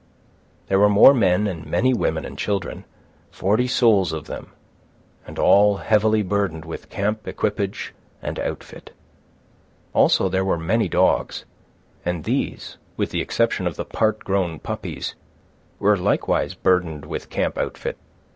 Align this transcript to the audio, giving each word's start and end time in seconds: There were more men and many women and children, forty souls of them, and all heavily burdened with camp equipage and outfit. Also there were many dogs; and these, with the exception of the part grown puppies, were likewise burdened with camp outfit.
There 0.67 0.79
were 0.79 0.89
more 0.89 1.13
men 1.13 1.45
and 1.45 1.63
many 1.63 1.93
women 1.93 2.25
and 2.25 2.35
children, 2.35 2.85
forty 3.29 3.67
souls 3.67 4.11
of 4.11 4.25
them, 4.25 4.51
and 5.27 5.37
all 5.37 5.77
heavily 5.77 6.23
burdened 6.23 6.65
with 6.65 6.89
camp 6.89 7.27
equipage 7.27 7.93
and 8.19 8.39
outfit. 8.39 8.95
Also 9.93 10.27
there 10.27 10.43
were 10.43 10.57
many 10.57 10.87
dogs; 10.87 11.45
and 12.03 12.23
these, 12.23 12.79
with 12.97 13.11
the 13.11 13.21
exception 13.21 13.67
of 13.67 13.75
the 13.75 13.85
part 13.85 14.23
grown 14.23 14.57
puppies, 14.57 15.13
were 15.77 15.95
likewise 15.97 16.55
burdened 16.55 17.05
with 17.05 17.29
camp 17.29 17.55
outfit. 17.55 17.95